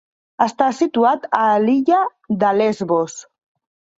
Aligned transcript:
Està 0.43 0.69
situat 0.77 1.27
a 1.41 1.41
l'illa 1.65 1.99
de 2.45 2.51
Lesbos. 2.63 3.21